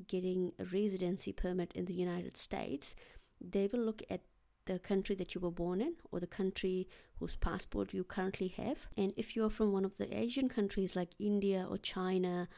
getting 0.07 0.53
a 0.59 0.65
residency 0.65 1.33
permit 1.33 1.73
in 1.75 1.87
the 1.87 1.95
United 1.95 2.37
States, 2.37 2.95
they 3.41 3.69
will 3.73 3.81
look 3.81 4.03
at 4.11 4.21
the 4.67 4.79
country 4.79 5.15
that 5.17 5.35
you 5.35 5.41
were 5.41 5.51
born 5.51 5.81
in 5.81 5.95
or 6.11 6.21
the 6.21 6.27
country 6.27 6.89
whose 7.19 7.37
passport 7.37 7.93
you 7.93 8.05
currently 8.05 8.49
have. 8.49 8.87
And 8.97 9.13
if 9.17 9.35
you're 9.35 9.51
from 9.51 9.73
one 9.73 9.85
of 9.85 9.97
the 9.97 10.17
Asian 10.17 10.49
countries 10.49 10.97
like 10.97 11.11
India 11.19 11.67
or 11.69 11.79
China 11.79 12.49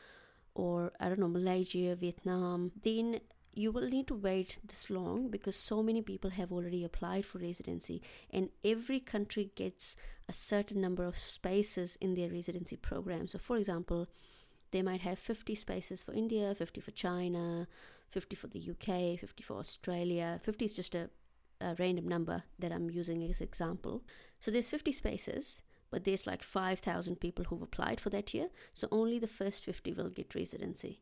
or 0.55 0.93
I 1.01 1.09
don't 1.09 1.21
know, 1.21 1.29
Malaysia, 1.29 1.97
Vietnam, 1.97 2.73
then 2.83 3.21
you 3.55 3.71
will 3.71 3.89
need 3.89 4.09
to 4.09 4.15
wait 4.15 4.59
this 4.67 4.91
long 4.91 5.29
because 5.29 5.57
so 5.57 5.83
many 5.83 6.03
people 6.03 6.31
have 6.31 6.53
already 6.53 6.85
applied 6.85 7.25
for 7.25 7.39
residency 7.39 8.03
and 8.31 8.49
every 8.65 9.01
country 9.01 9.51
gets 9.55 9.97
a 10.29 10.33
certain 10.33 10.81
number 10.81 11.05
of 11.05 11.17
spaces 11.17 11.97
in 12.01 12.15
their 12.15 12.31
residency 12.31 12.77
program. 12.77 13.29
So 13.29 13.39
for 13.39 13.57
example, 13.57 14.09
they 14.73 14.83
might 14.83 15.03
have 15.03 15.19
50 15.19 15.55
spaces 15.55 16.03
for 16.03 16.13
India, 16.13 16.53
50 16.55 16.81
for 16.81 16.91
China, 16.91 17.69
50 18.11 18.37
for 18.37 18.49
the 18.49 18.59
UK, 18.59 19.19
50 19.19 19.43
for 19.43 19.59
Australia. 19.59 20.41
50 20.43 20.65
is 20.65 20.75
just 20.75 20.95
a 20.97 21.11
a 21.61 21.75
random 21.79 22.09
number 22.09 22.45
that 22.59 22.73
I'm 22.73 22.91
using 22.91 23.23
as 23.25 23.41
example. 23.41 24.03
So 24.41 24.51
there's 24.51 24.69
50 24.69 24.93
spaces, 24.93 25.63
but 25.91 26.05
there's 26.05 26.27
like 26.27 26.43
5,000 26.43 27.21
people 27.21 27.45
who've 27.45 27.63
applied 27.63 28.01
for 28.01 28.11
that 28.11 28.35
year. 28.35 28.49
So 28.73 28.89
only 28.91 29.19
the 29.19 29.27
first 29.27 29.65
50 29.65 29.93
will 29.93 30.11
get 30.11 30.35
residency. 30.35 31.01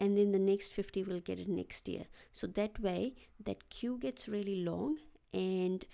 and 0.00 0.16
then 0.16 0.32
the 0.32 0.38
next 0.38 0.72
50 0.72 1.04
will 1.04 1.20
get 1.20 1.38
it 1.38 1.48
next 1.48 1.86
year. 1.86 2.06
So 2.32 2.46
that 2.48 2.80
way, 2.80 3.14
that 3.44 3.68
queue 3.68 3.98
gets 3.98 4.28
really 4.28 4.64
long, 4.64 4.96
and 5.32 5.84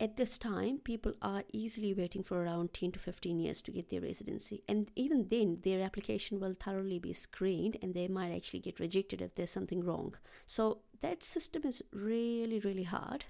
at 0.00 0.16
this 0.16 0.38
time, 0.38 0.78
people 0.78 1.14
are 1.22 1.44
easily 1.52 1.94
waiting 1.94 2.22
for 2.22 2.42
around 2.42 2.72
10 2.72 2.92
to 2.92 2.98
15 2.98 3.38
years 3.38 3.62
to 3.62 3.70
get 3.70 3.90
their 3.90 4.00
residency. 4.00 4.62
And 4.68 4.90
even 4.96 5.28
then, 5.28 5.58
their 5.62 5.82
application 5.82 6.40
will 6.40 6.54
thoroughly 6.58 6.98
be 6.98 7.12
screened 7.12 7.76
and 7.80 7.94
they 7.94 8.08
might 8.08 8.34
actually 8.34 8.60
get 8.60 8.80
rejected 8.80 9.22
if 9.22 9.34
there's 9.34 9.50
something 9.50 9.84
wrong. 9.84 10.14
So 10.46 10.78
that 11.00 11.22
system 11.22 11.62
is 11.64 11.82
really, 11.92 12.58
really 12.58 12.82
hard. 12.82 13.24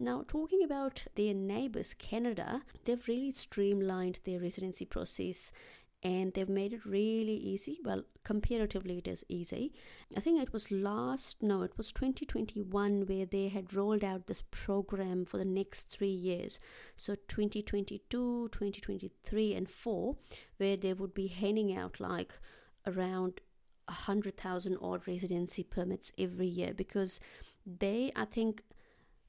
Now, 0.00 0.24
talking 0.26 0.62
about 0.62 1.04
their 1.14 1.34
neighbors, 1.34 1.94
Canada, 1.94 2.62
they've 2.84 3.08
really 3.08 3.32
streamlined 3.32 4.20
their 4.24 4.40
residency 4.40 4.84
process 4.84 5.52
and 6.02 6.32
they've 6.32 6.48
made 6.48 6.72
it 6.72 6.84
really 6.86 7.34
easy. 7.34 7.78
Well, 7.84 8.04
comparatively, 8.22 8.98
it 8.98 9.08
is 9.08 9.24
easy. 9.28 9.72
I 10.16 10.20
think 10.20 10.40
it 10.40 10.52
was 10.52 10.70
last, 10.70 11.42
no, 11.42 11.62
it 11.62 11.76
was 11.76 11.92
2021 11.92 13.06
where 13.06 13.26
they 13.26 13.48
had 13.48 13.74
rolled 13.74 14.04
out 14.04 14.26
this 14.26 14.42
program 14.50 15.24
for 15.24 15.38
the 15.38 15.44
next 15.44 15.88
three 15.88 16.06
years. 16.08 16.60
So 16.96 17.14
2022, 17.14 18.48
2023, 18.52 19.54
and 19.54 19.68
4, 19.68 20.16
where 20.58 20.76
they 20.76 20.92
would 20.92 21.14
be 21.14 21.26
handing 21.26 21.76
out 21.76 21.98
like 21.98 22.32
around 22.86 23.40
100,000 23.86 24.78
odd 24.80 25.08
residency 25.08 25.64
permits 25.64 26.12
every 26.18 26.46
year 26.46 26.74
because 26.74 27.18
they, 27.66 28.12
I 28.14 28.24
think, 28.24 28.62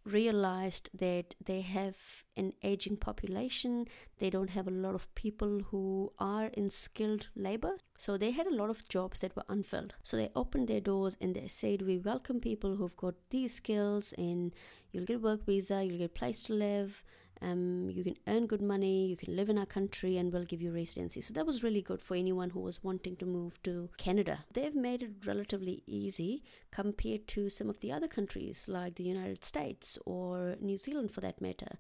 realized 0.05 0.89
that 0.93 1.35
they 1.43 1.61
have 1.61 1.95
an 2.37 2.53
aging 2.63 2.97
population 2.97 3.85
they 4.19 4.29
don't 4.29 4.49
have 4.49 4.67
a 4.67 4.71
lot 4.71 4.95
of 4.95 5.13
people 5.15 5.61
who 5.71 6.11
are 6.19 6.47
in 6.47 6.69
skilled 6.69 7.27
labor. 7.35 7.77
So 7.97 8.17
they 8.17 8.31
had 8.31 8.47
a 8.47 8.55
lot 8.55 8.69
of 8.69 8.87
jobs 8.89 9.21
that 9.21 9.35
were 9.35 9.45
unfilled. 9.47 9.93
So 10.03 10.17
they 10.17 10.29
opened 10.35 10.67
their 10.67 10.81
doors 10.81 11.17
and 11.21 11.35
they 11.35 11.47
said 11.47 11.81
we 11.81 11.97
welcome 11.97 12.39
people 12.39 12.75
who've 12.75 12.97
got 12.97 13.15
these 13.29 13.53
skills 13.53 14.13
and 14.17 14.53
you'll 14.91 15.05
get 15.05 15.17
a 15.17 15.19
work 15.19 15.45
visa 15.45 15.83
you'll 15.83 15.97
get 15.97 16.05
a 16.05 16.19
place 16.19 16.43
to 16.43 16.53
live 16.53 17.03
um, 17.41 17.89
you 17.89 18.03
can 18.03 18.15
earn 18.27 18.47
good 18.47 18.61
money, 18.61 19.07
you 19.07 19.17
can 19.17 19.35
live 19.35 19.49
in 19.49 19.57
our 19.57 19.65
country, 19.65 20.17
and 20.17 20.31
we'll 20.31 20.43
give 20.43 20.61
you 20.61 20.71
residency. 20.73 21.21
So 21.21 21.33
that 21.33 21.45
was 21.45 21.63
really 21.63 21.81
good 21.81 22.01
for 22.01 22.15
anyone 22.15 22.49
who 22.49 22.59
was 22.59 22.83
wanting 22.83 23.15
to 23.17 23.25
move 23.25 23.61
to 23.63 23.89
Canada. 23.97 24.45
They've 24.53 24.75
made 24.75 25.03
it 25.03 25.25
relatively 25.25 25.83
easy 25.85 26.43
compared 26.71 27.27
to 27.29 27.49
some 27.49 27.69
of 27.69 27.79
the 27.79 27.91
other 27.91 28.07
countries 28.07 28.65
like 28.67 28.95
the 28.95 29.03
United 29.03 29.43
States 29.43 29.97
or 30.05 30.55
New 30.59 30.77
Zealand 30.77 31.11
for 31.11 31.21
that 31.21 31.41
matter 31.41 31.77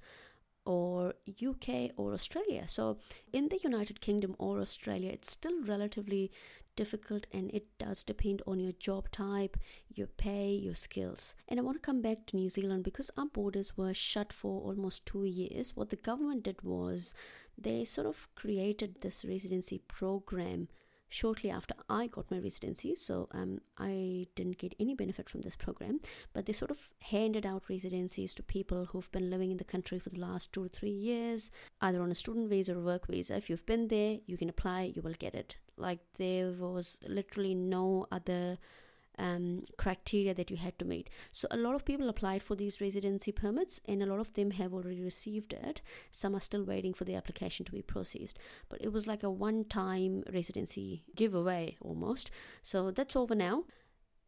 or 0.69 1.15
UK 1.27 1.89
or 1.97 2.13
Australia. 2.13 2.65
So, 2.67 2.97
in 3.33 3.49
the 3.49 3.57
United 3.63 4.01
Kingdom 4.01 4.35
or 4.37 4.59
Australia, 4.59 5.09
it's 5.09 5.31
still 5.31 5.63
relatively 5.63 6.31
difficult 6.75 7.25
and 7.33 7.49
it 7.51 7.65
does 7.79 8.03
depend 8.03 8.43
on 8.45 8.59
your 8.59 8.73
job 8.73 9.09
type, 9.11 9.57
your 9.95 10.05
pay, 10.05 10.51
your 10.51 10.75
skills. 10.75 11.33
And 11.47 11.59
I 11.59 11.63
want 11.63 11.77
to 11.77 11.85
come 11.85 12.03
back 12.03 12.27
to 12.27 12.37
New 12.37 12.49
Zealand 12.49 12.83
because 12.83 13.09
our 13.17 13.25
borders 13.25 13.75
were 13.75 13.95
shut 13.95 14.31
for 14.31 14.61
almost 14.61 15.07
two 15.07 15.25
years. 15.25 15.75
What 15.75 15.89
the 15.89 15.95
government 15.95 16.43
did 16.43 16.61
was 16.61 17.15
they 17.57 17.83
sort 17.83 18.05
of 18.05 18.27
created 18.35 19.01
this 19.01 19.25
residency 19.25 19.79
program 19.87 20.67
shortly 21.09 21.49
after 21.49 21.73
I 21.89 22.07
got 22.07 22.31
my 22.31 22.39
residency. 22.39 22.95
So 22.95 23.27
um, 23.31 23.59
I 23.77 24.27
didn't 24.35 24.57
get 24.57 24.75
any 24.79 24.93
benefit 24.93 25.29
from 25.29 25.41
this 25.41 25.55
program, 25.55 25.99
but 26.33 26.45
they 26.45 26.53
sort 26.53 26.71
of 26.71 26.89
handed 26.99 27.45
out 27.45 27.63
residencies 27.69 28.33
to 28.35 28.43
people 28.43 28.85
who've 28.85 29.11
been 29.11 29.29
living 29.29 29.51
in 29.51 29.57
the 29.57 29.63
country 29.63 29.99
for 29.99 30.09
the 30.09 30.19
last 30.19 30.53
two 30.53 30.63
or 30.63 30.67
three 30.69 30.89
years, 30.89 31.51
either 31.81 32.01
on 32.01 32.11
a 32.11 32.15
student 32.15 32.49
visa 32.49 32.75
or 32.75 32.79
work 32.79 33.07
visa. 33.07 33.35
If 33.35 33.49
you've 33.49 33.65
been 33.65 33.87
there, 33.87 34.19
you 34.25 34.37
can 34.37 34.49
apply, 34.49 34.93
you 34.95 35.01
will 35.01 35.13
get 35.13 35.35
it. 35.35 35.55
Like 35.77 35.99
there 36.17 36.51
was 36.51 36.99
literally 37.07 37.55
no 37.55 38.05
other 38.11 38.57
um, 39.19 39.65
criteria 39.77 40.33
that 40.33 40.49
you 40.49 40.57
had 40.57 40.79
to 40.79 40.85
meet. 40.85 41.09
So 41.31 41.47
a 41.51 41.57
lot 41.57 41.75
of 41.75 41.85
people 41.85 42.09
applied 42.09 42.41
for 42.41 42.55
these 42.55 42.81
residency 42.81 43.31
permits, 43.31 43.79
and 43.85 44.01
a 44.01 44.05
lot 44.05 44.19
of 44.19 44.33
them 44.33 44.51
have 44.51 44.73
already 44.73 45.03
received 45.03 45.53
it. 45.53 45.81
Some 46.11 46.35
are 46.35 46.39
still 46.39 46.63
waiting 46.63 46.93
for 46.93 47.05
the 47.05 47.15
application 47.15 47.65
to 47.65 47.71
be 47.71 47.81
processed. 47.81 48.39
But 48.69 48.81
it 48.81 48.91
was 48.91 49.05
like 49.05 49.23
a 49.23 49.29
one-time 49.29 50.23
residency 50.33 51.03
giveaway 51.15 51.77
almost. 51.81 52.31
So 52.61 52.91
that's 52.91 53.15
over 53.15 53.35
now. 53.35 53.65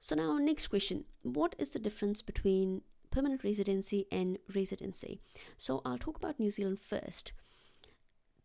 So 0.01 0.15
now 0.15 0.37
next 0.37 0.67
question: 0.67 1.05
What 1.23 1.55
is 1.57 1.69
the 1.69 1.79
difference 1.79 2.21
between 2.21 2.81
permanent 3.11 3.43
residency 3.43 4.07
and 4.11 4.37
residency? 4.53 5.19
So 5.57 5.81
I'll 5.85 5.97
talk 5.97 6.17
about 6.17 6.39
New 6.39 6.51
Zealand 6.51 6.79
first 6.79 7.33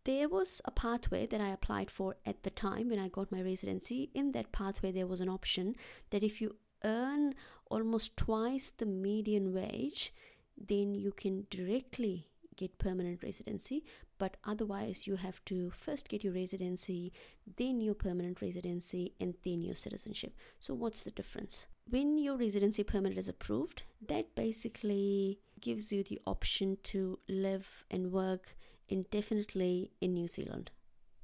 there 0.06 0.28
was 0.28 0.62
a 0.64 0.70
pathway 0.70 1.26
that 1.26 1.40
I 1.40 1.48
applied 1.48 1.90
for 1.90 2.14
at 2.24 2.44
the 2.44 2.50
time 2.50 2.90
when 2.90 3.00
I 3.00 3.08
got 3.08 3.32
my 3.32 3.42
residency. 3.42 4.08
In 4.14 4.30
that 4.32 4.52
pathway, 4.52 4.92
there 4.92 5.06
was 5.06 5.20
an 5.20 5.28
option 5.28 5.74
that 6.10 6.22
if 6.22 6.40
you 6.40 6.54
earn 6.84 7.34
almost 7.68 8.16
twice 8.16 8.70
the 8.70 8.86
median 8.86 9.52
wage, 9.52 10.14
then 10.56 10.94
you 10.94 11.10
can 11.10 11.46
directly 11.50 12.28
get 12.54 12.78
permanent 12.78 13.22
residency. 13.24 13.84
But 14.18 14.36
otherwise 14.44 15.08
you 15.08 15.16
have 15.16 15.44
to 15.46 15.70
first 15.70 16.08
get 16.08 16.24
your 16.24 16.32
residency 16.32 17.12
then 17.56 17.80
your 17.80 17.94
permanent 17.94 18.40
residency 18.40 19.12
and 19.20 19.34
then 19.44 19.62
your 19.62 19.74
citizenship. 19.74 20.34
So 20.58 20.72
what's 20.72 21.02
the 21.02 21.10
difference? 21.10 21.66
When 21.90 22.16
your 22.16 22.36
residency 22.36 22.82
permit 22.82 23.18
is 23.18 23.28
approved 23.28 23.82
that 24.08 24.34
basically 24.34 25.40
gives 25.60 25.92
you 25.92 26.02
the 26.02 26.20
option 26.26 26.78
to 26.84 27.18
live 27.28 27.84
and 27.90 28.12
work 28.12 28.56
indefinitely 28.88 29.90
in 30.00 30.14
New 30.14 30.28
Zealand. 30.28 30.70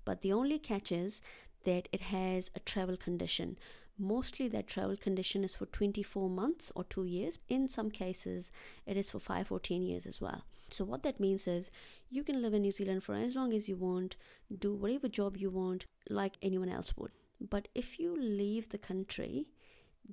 But 0.04 0.23
the 0.23 0.33
only 0.33 0.59
catch 0.59 0.92
is 0.92 1.23
that 1.64 1.88
it 1.92 2.00
has 2.00 2.50
a 2.54 2.61
travel 2.61 2.97
condition. 2.97 3.59
Mostly, 3.99 4.49
that 4.49 4.66
travel 4.66 4.97
condition 4.97 5.45
is 5.45 5.54
for 5.54 5.66
24 5.66 6.28
months 6.28 6.73
or 6.75 6.85
two 6.85 7.04
years. 7.04 7.38
In 7.49 7.69
some 7.69 7.90
cases, 7.90 8.50
it 8.87 8.97
is 8.97 9.11
for 9.11 9.19
5 9.19 9.52
or 9.52 9.61
10 9.61 9.83
years 9.83 10.07
as 10.07 10.21
well. 10.21 10.45
So, 10.71 10.85
what 10.85 11.02
that 11.02 11.21
means 11.21 11.47
is 11.47 11.71
you 12.11 12.25
can 12.25 12.40
live 12.40 12.54
in 12.54 12.62
New 12.62 12.73
Zealand 12.73 13.04
for 13.04 13.14
as 13.14 13.37
long 13.37 13.52
as 13.52 13.69
you 13.69 13.76
want, 13.76 14.16
do 14.59 14.73
whatever 14.73 15.09
job 15.09 15.37
you 15.37 15.50
want, 15.50 15.87
like 16.09 16.37
anyone 16.42 16.71
else 16.71 16.97
would. 16.97 17.12
But 17.40 17.69
if 17.75 17.99
you 17.99 18.16
leave 18.16 18.71
the 18.71 18.78
country, 18.78 19.47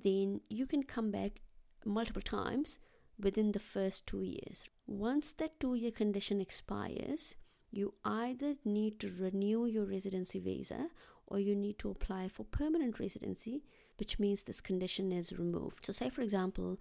then 0.04 0.40
you 0.48 0.66
can 0.66 0.82
come 0.82 1.10
back 1.10 1.40
multiple 1.84 2.22
times 2.22 2.78
within 3.22 3.52
the 3.52 3.58
first 3.58 4.06
two 4.06 4.22
years. 4.22 4.64
Once 4.86 5.32
that 5.34 5.58
two 5.60 5.74
year 5.74 5.90
condition 5.90 6.40
expires, 6.40 7.34
you 7.70 7.94
either 8.04 8.56
need 8.64 8.98
to 9.00 9.12
renew 9.18 9.66
your 9.66 9.84
residency 9.84 10.38
visa 10.38 10.88
or 11.26 11.38
you 11.38 11.54
need 11.54 11.78
to 11.78 11.90
apply 11.90 12.28
for 12.28 12.44
permanent 12.44 12.98
residency, 12.98 13.62
which 13.98 14.18
means 14.18 14.42
this 14.42 14.60
condition 14.60 15.12
is 15.12 15.38
removed. 15.38 15.86
So, 15.86 15.92
say 15.92 16.08
for 16.08 16.22
example, 16.22 16.78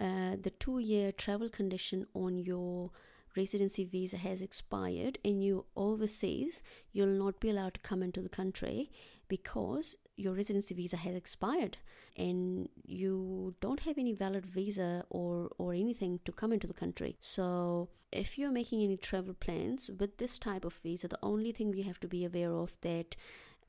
uh, 0.00 0.36
the 0.40 0.52
two 0.58 0.78
year 0.78 1.12
travel 1.12 1.48
condition 1.48 2.06
on 2.14 2.38
your 2.38 2.90
residency 3.36 3.84
visa 3.84 4.16
has 4.16 4.42
expired 4.42 5.18
and 5.24 5.42
you 5.42 5.64
overseas, 5.76 6.62
you'll 6.92 7.08
not 7.08 7.40
be 7.40 7.50
allowed 7.50 7.74
to 7.74 7.80
come 7.80 8.02
into 8.02 8.20
the 8.20 8.28
country 8.28 8.90
because 9.28 9.96
your 10.20 10.34
residency 10.34 10.74
visa 10.74 10.96
has 10.96 11.14
expired 11.14 11.78
and 12.16 12.68
you 12.84 13.54
don't 13.60 13.80
have 13.80 13.98
any 13.98 14.12
valid 14.12 14.44
visa 14.44 15.04
or 15.10 15.50
or 15.58 15.72
anything 15.72 16.18
to 16.24 16.32
come 16.32 16.52
into 16.52 16.66
the 16.66 16.80
country 16.82 17.16
so 17.20 17.88
if 18.12 18.36
you're 18.38 18.50
making 18.60 18.82
any 18.82 18.96
travel 18.96 19.34
plans 19.34 19.90
with 19.98 20.18
this 20.18 20.38
type 20.38 20.64
of 20.64 20.74
visa 20.82 21.08
the 21.08 21.18
only 21.22 21.52
thing 21.52 21.70
we 21.70 21.82
have 21.82 22.00
to 22.00 22.08
be 22.08 22.24
aware 22.24 22.52
of 22.52 22.76
that 22.80 23.16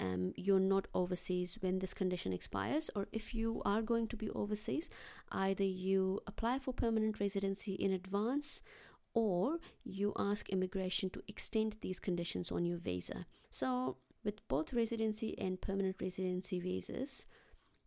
um, 0.01 0.33
you're 0.35 0.59
not 0.59 0.87
overseas 0.95 1.59
when 1.61 1.77
this 1.77 1.93
condition 1.93 2.33
expires, 2.33 2.89
or 2.95 3.07
if 3.11 3.35
you 3.35 3.61
are 3.65 3.83
going 3.83 4.07
to 4.07 4.17
be 4.17 4.31
overseas, 4.31 4.89
either 5.31 5.63
you 5.63 6.19
apply 6.25 6.57
for 6.57 6.73
permanent 6.73 7.19
residency 7.19 7.73
in 7.75 7.91
advance 7.91 8.63
or 9.13 9.59
you 9.83 10.13
ask 10.17 10.49
immigration 10.49 11.09
to 11.11 11.21
extend 11.27 11.75
these 11.81 11.99
conditions 11.99 12.51
on 12.51 12.65
your 12.65 12.77
visa. 12.77 13.25
So, 13.51 13.97
with 14.23 14.47
both 14.47 14.73
residency 14.73 15.37
and 15.37 15.61
permanent 15.61 15.95
residency 16.01 16.59
visas, 16.59 17.25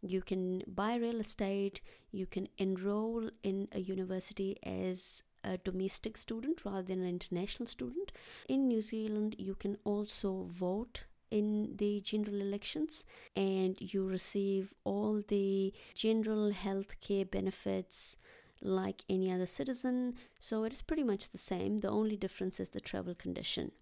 you 0.00 0.20
can 0.20 0.62
buy 0.66 0.96
real 0.96 1.20
estate, 1.20 1.80
you 2.10 2.26
can 2.26 2.48
enroll 2.58 3.30
in 3.42 3.68
a 3.72 3.80
university 3.80 4.58
as 4.62 5.22
a 5.44 5.58
domestic 5.58 6.16
student 6.16 6.64
rather 6.64 6.82
than 6.82 7.02
an 7.02 7.08
international 7.08 7.66
student. 7.66 8.12
In 8.48 8.68
New 8.68 8.80
Zealand, 8.80 9.36
you 9.38 9.54
can 9.54 9.78
also 9.84 10.44
vote 10.48 11.04
in 11.30 11.74
the 11.76 12.00
general 12.00 12.40
elections 12.40 13.04
and 13.34 13.76
you 13.80 14.06
receive 14.06 14.72
all 14.84 15.22
the 15.28 15.72
general 15.94 16.52
health 16.52 17.00
care 17.00 17.24
benefits 17.24 18.18
like 18.60 19.04
any 19.08 19.32
other 19.32 19.46
citizen. 19.46 20.14
So 20.38 20.64
it 20.64 20.72
is 20.72 20.82
pretty 20.82 21.02
much 21.02 21.30
the 21.30 21.38
same. 21.38 21.78
The 21.78 21.90
only 21.90 22.16
difference 22.16 22.60
is 22.60 22.70
the 22.70 22.80
travel 22.80 23.14
condition. 23.14 23.72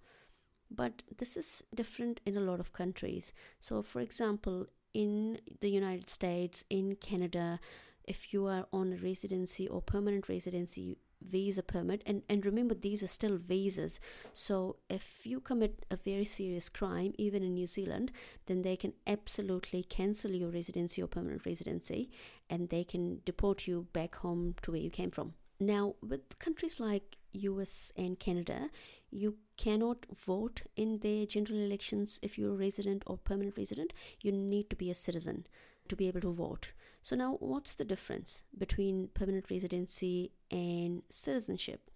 But 0.75 1.03
this 1.19 1.37
is 1.37 1.65
different 1.75 2.21
in 2.25 2.37
a 2.37 2.41
lot 2.41 2.61
of 2.61 2.73
countries. 2.73 3.33
So, 3.61 3.83
for 3.83 4.01
example, 4.01 4.67
in 4.95 5.39
the 5.61 5.71
United 5.71 6.09
States, 6.09 6.65
in 6.71 6.97
Canada, 6.97 7.61
if 8.05 8.33
you 8.33 8.47
are 8.47 8.67
on 8.73 8.93
a 8.93 8.97
residency 8.97 9.69
or 9.69 9.81
permanent 9.81 10.29
residency 10.29 10.99
visa 11.29 11.63
permit 11.63 12.03
and 12.05 12.23
and 12.29 12.45
remember 12.45 12.75
these 12.75 13.03
are 13.03 13.07
still 13.09 13.37
visas 13.37 14.01
so 14.35 14.77
if 14.91 15.25
you 15.25 15.41
commit 15.41 15.87
a 15.91 15.97
very 15.97 16.25
serious 16.25 16.69
crime 16.69 17.13
even 17.17 17.43
in 17.43 17.55
New 17.55 17.67
Zealand 17.67 18.11
then 18.47 18.63
they 18.63 18.77
can 18.77 18.93
absolutely 19.07 19.85
cancel 19.85 20.33
your 20.33 20.51
residency 20.51 21.01
or 21.01 21.07
permanent 21.07 21.47
residency 21.47 22.11
and 22.51 22.69
they 22.69 22.83
can 22.85 23.21
deport 23.25 23.67
you 23.67 23.87
back 23.93 24.17
home 24.17 24.55
to 24.63 24.73
where 24.73 24.81
you 24.81 24.91
came 24.91 25.11
from 25.11 25.35
now 25.63 25.95
with 26.03 26.39
countries 26.39 26.81
like 26.81 27.17
US 27.33 27.93
and 27.97 28.19
Canada 28.19 28.71
you 29.11 29.37
cannot 29.57 30.07
vote 30.15 30.63
in 30.77 30.99
their 30.99 31.27
general 31.27 31.59
elections 31.59 32.19
if 32.23 32.39
you're 32.39 32.53
a 32.53 32.57
resident 32.67 33.03
or 33.07 33.17
permanent 33.19 33.57
resident 33.57 33.93
you 34.21 34.33
need 34.33 34.71
to 34.71 34.77
be 34.77 34.91
a 34.91 34.95
citizen 34.95 35.47
to 35.89 35.97
be 35.97 36.09
able 36.09 36.21
to 36.21 36.31
vote 36.31 36.73
so, 37.05 37.17
now 37.17 37.37
what's 37.41 37.75
the 37.75 37.85
difference 37.85 38.45
between 38.57 39.09
permanent 39.09 39.51
residency 39.51 40.31
and 40.53 41.03
citizenship? 41.11 41.91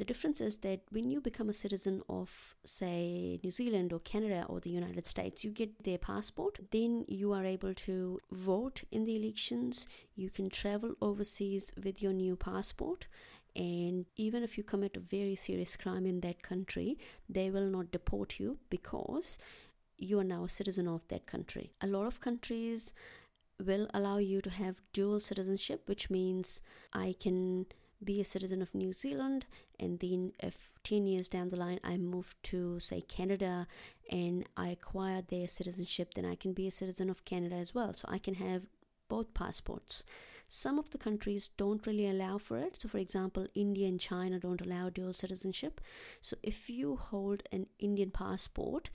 The 0.00 0.06
difference 0.06 0.40
is 0.40 0.56
that 0.68 0.80
when 0.92 1.10
you 1.10 1.20
become 1.20 1.50
a 1.50 1.52
citizen 1.52 2.00
of, 2.08 2.54
say, 2.64 3.38
New 3.44 3.50
Zealand 3.50 3.92
or 3.92 3.98
Canada 3.98 4.46
or 4.48 4.58
the 4.58 4.70
United 4.70 5.06
States, 5.06 5.44
you 5.44 5.50
get 5.50 5.84
their 5.84 5.98
passport. 5.98 6.58
Then 6.70 7.04
you 7.06 7.34
are 7.34 7.44
able 7.44 7.74
to 7.74 8.18
vote 8.32 8.82
in 8.92 9.04
the 9.04 9.14
elections. 9.16 9.86
You 10.16 10.30
can 10.30 10.48
travel 10.48 10.94
overseas 11.02 11.70
with 11.84 12.00
your 12.00 12.14
new 12.14 12.34
passport. 12.34 13.08
And 13.54 14.06
even 14.16 14.42
if 14.42 14.56
you 14.56 14.64
commit 14.64 14.96
a 14.96 15.00
very 15.00 15.34
serious 15.36 15.76
crime 15.76 16.06
in 16.06 16.20
that 16.20 16.42
country, 16.42 16.96
they 17.28 17.50
will 17.50 17.66
not 17.66 17.92
deport 17.92 18.40
you 18.40 18.56
because 18.70 19.36
you 19.98 20.18
are 20.18 20.24
now 20.24 20.44
a 20.44 20.48
citizen 20.48 20.88
of 20.88 21.06
that 21.08 21.26
country. 21.26 21.72
A 21.82 21.86
lot 21.86 22.06
of 22.06 22.22
countries 22.22 22.94
will 23.62 23.86
allow 23.92 24.16
you 24.16 24.40
to 24.40 24.48
have 24.48 24.80
dual 24.94 25.20
citizenship, 25.20 25.82
which 25.84 26.08
means 26.08 26.62
I 26.94 27.16
can 27.20 27.66
be 28.04 28.20
a 28.20 28.24
citizen 28.24 28.62
of 28.62 28.74
New 28.74 28.92
Zealand 28.92 29.46
and 29.78 29.98
then 30.00 30.32
if 30.40 30.72
10 30.84 31.06
years 31.06 31.28
down 31.28 31.48
the 31.48 31.56
line 31.56 31.80
I 31.84 31.96
move 31.96 32.34
to 32.44 32.80
say 32.80 33.00
Canada 33.02 33.66
and 34.10 34.46
I 34.56 34.70
acquire 34.70 35.22
their 35.22 35.46
citizenship 35.46 36.14
then 36.14 36.24
I 36.24 36.34
can 36.34 36.52
be 36.52 36.66
a 36.66 36.70
citizen 36.70 37.10
of 37.10 37.24
Canada 37.24 37.56
as 37.56 37.74
well. 37.74 37.92
So 37.94 38.06
I 38.08 38.18
can 38.18 38.34
have 38.34 38.62
both 39.08 39.34
passports. 39.34 40.04
Some 40.48 40.78
of 40.78 40.90
the 40.90 40.98
countries 40.98 41.50
don't 41.56 41.86
really 41.86 42.08
allow 42.08 42.38
for 42.38 42.58
it. 42.58 42.80
So 42.80 42.88
for 42.88 42.98
example 42.98 43.46
India 43.54 43.86
and 43.88 44.00
China 44.00 44.38
don't 44.38 44.60
allow 44.60 44.88
dual 44.88 45.12
citizenship. 45.12 45.80
So 46.20 46.36
if 46.42 46.70
you 46.70 46.96
hold 46.96 47.42
an 47.52 47.66
Indian 47.78 48.10
passport 48.10 48.90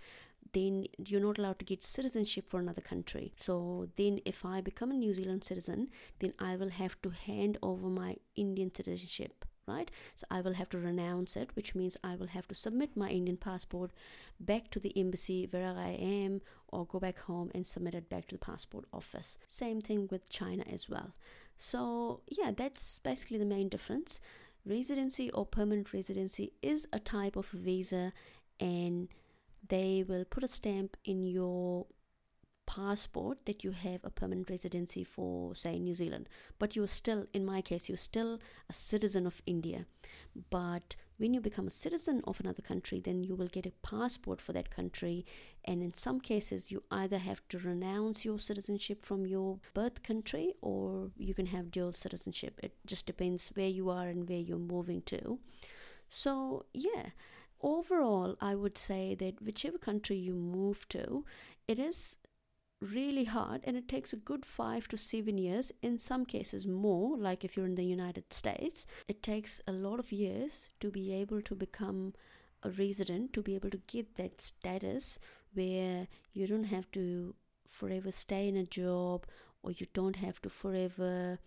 then 0.53 0.85
you're 1.05 1.21
not 1.21 1.37
allowed 1.37 1.59
to 1.59 1.65
get 1.65 1.83
citizenship 1.83 2.49
for 2.49 2.59
another 2.59 2.81
country. 2.81 3.33
So 3.35 3.89
then, 3.95 4.19
if 4.25 4.45
I 4.45 4.61
become 4.61 4.91
a 4.91 4.95
New 4.95 5.13
Zealand 5.13 5.43
citizen, 5.43 5.89
then 6.19 6.33
I 6.39 6.55
will 6.55 6.69
have 6.69 7.01
to 7.01 7.09
hand 7.09 7.57
over 7.61 7.87
my 7.87 8.15
Indian 8.35 8.73
citizenship 8.73 9.45
right? 9.67 9.89
So 10.15 10.25
I 10.29 10.41
will 10.41 10.53
have 10.53 10.69
to 10.69 10.77
renounce 10.77 11.35
it, 11.35 11.49
which 11.55 11.75
means 11.75 11.97
I 12.03 12.15
will 12.15 12.27
have 12.27 12.47
to 12.49 12.55
submit 12.55 12.95
my 12.95 13.09
Indian 13.09 13.37
passport 13.37 13.91
back 14.39 14.69
to 14.71 14.79
the 14.79 14.93
embassy 14.97 15.47
where 15.49 15.75
I 15.75 15.97
am, 15.99 16.41
or 16.69 16.85
go 16.85 16.99
back 16.99 17.19
home 17.19 17.51
and 17.55 17.65
submit 17.65 17.95
it 17.95 18.09
back 18.09 18.27
to 18.27 18.35
the 18.35 18.45
passport 18.45 18.85
office. 18.93 19.37
Same 19.47 19.81
thing 19.81 20.07
with 20.11 20.29
China 20.29 20.63
as 20.71 20.89
well. 20.89 21.13
So, 21.57 22.21
yeah, 22.27 22.51
that's 22.55 22.99
basically 22.99 23.37
the 23.37 23.45
main 23.45 23.69
difference. 23.69 24.19
Residency 24.65 25.31
or 25.31 25.45
permanent 25.45 25.93
residency 25.93 26.53
is 26.61 26.87
a 26.91 26.99
type 26.99 27.35
of 27.35 27.47
visa, 27.47 28.13
and 28.59 29.07
they 29.67 30.03
will 30.07 30.25
put 30.25 30.43
a 30.43 30.47
stamp 30.47 30.97
in 31.05 31.23
your 31.23 31.85
passport 32.65 33.45
that 33.45 33.63
you 33.63 33.71
have 33.71 34.01
a 34.03 34.09
permanent 34.09 34.49
residency 34.49 35.03
for 35.03 35.53
say 35.55 35.77
New 35.77 35.93
Zealand. 35.93 36.27
But 36.59 36.75
you're 36.75 36.87
still 36.87 37.25
in 37.33 37.45
my 37.45 37.61
case 37.61 37.87
you're 37.87 37.97
still 37.97 38.39
a 38.69 38.73
citizen 38.73 39.25
of 39.27 39.41
India. 39.45 39.85
But 40.49 40.95
when 41.17 41.33
you 41.33 41.39
become 41.39 41.67
a 41.67 41.71
citizen 41.71 42.21
of 42.25 42.39
another 42.39 42.61
country 42.61 42.99
then 42.99 43.23
you 43.23 43.35
will 43.35 43.47
get 43.47 43.65
a 43.65 43.71
passport 43.83 44.41
for 44.41 44.53
that 44.53 44.69
country. 44.69 45.25
And 45.65 45.81
in 45.81 45.93
some 45.93 46.19
cases 46.19 46.71
you 46.71 46.83
either 46.91 47.17
have 47.17 47.41
to 47.49 47.59
renounce 47.59 48.25
your 48.25 48.39
citizenship 48.39 49.03
from 49.03 49.25
your 49.25 49.59
birth 49.73 50.03
country 50.03 50.53
or 50.61 51.11
you 51.17 51.33
can 51.33 51.45
have 51.47 51.71
dual 51.71 51.93
citizenship. 51.93 52.59
It 52.63 52.73
just 52.85 53.05
depends 53.05 53.51
where 53.53 53.69
you 53.69 53.89
are 53.89 54.07
and 54.07 54.27
where 54.27 54.39
you're 54.39 54.57
moving 54.57 55.01
to. 55.03 55.39
So 56.09 56.65
yeah 56.73 57.09
overall, 57.61 58.35
I 58.41 58.55
would 58.55 58.77
say 58.77 59.15
that 59.15 59.41
whichever 59.41 59.77
country 59.77 60.17
you 60.17 60.33
move 60.33 60.87
to, 60.89 61.25
it 61.67 61.79
is 61.79 62.17
really 62.81 63.23
hard 63.23 63.61
and 63.63 63.77
it 63.77 63.87
takes 63.87 64.13
a 64.13 64.17
good 64.17 64.45
five 64.45 64.87
to 64.89 64.97
seven 64.97 65.37
years, 65.37 65.71
in 65.81 65.97
some 65.97 66.25
cases 66.25 66.67
more, 66.67 67.17
like 67.17 67.43
if 67.43 67.55
you're 67.55 67.65
in 67.65 67.75
the 67.75 67.83
United 67.83 68.31
States, 68.33 68.85
it 69.07 69.23
takes 69.23 69.61
a 69.67 69.71
lot 69.71 69.99
of 69.99 70.11
years 70.11 70.69
to 70.79 70.91
be 70.91 71.13
able 71.13 71.41
to 71.41 71.55
become 71.55 72.13
a 72.63 72.69
resident, 72.71 73.33
to 73.33 73.41
be 73.41 73.55
able 73.55 73.69
to 73.69 73.81
get 73.87 74.15
that 74.15 74.41
status 74.41 75.19
where 75.53 76.07
you 76.33 76.47
don't 76.47 76.65
have 76.65 76.91
to 76.91 77.33
forever 77.67 78.11
stay 78.11 78.47
in 78.47 78.57
a 78.57 78.65
job 78.65 79.25
or 79.63 79.71
you 79.71 79.85
don't 79.93 80.17
have 80.17 80.41
to 80.41 80.49
forever 80.49 81.39